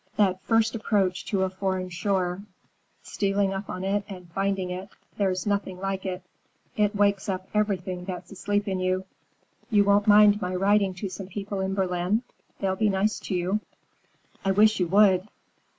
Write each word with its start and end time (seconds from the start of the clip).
"That 0.15 0.41
first 0.41 0.73
approach 0.73 1.25
to 1.27 1.43
a 1.43 1.49
foreign 1.51 1.89
shore, 1.89 2.41
stealing 3.03 3.53
up 3.53 3.69
on 3.69 3.83
it 3.83 4.03
and 4.09 4.33
finding 4.33 4.71
it—there's 4.71 5.45
nothing 5.45 5.77
like 5.79 6.07
it. 6.07 6.23
It 6.75 6.95
wakes 6.95 7.29
up 7.29 7.47
everything 7.53 8.05
that's 8.05 8.31
asleep 8.31 8.67
in 8.67 8.79
you. 8.79 9.05
You 9.69 9.83
won't 9.83 10.07
mind 10.07 10.41
my 10.41 10.55
writing 10.55 10.95
to 10.95 11.09
some 11.09 11.27
people 11.27 11.59
in 11.61 11.75
Berlin? 11.75 12.23
They'll 12.59 12.75
be 12.75 12.89
nice 12.89 13.19
to 13.19 13.35
you." 13.35 13.59
"I 14.43 14.49
wish 14.53 14.79
you 14.79 14.87
would." 14.87 15.27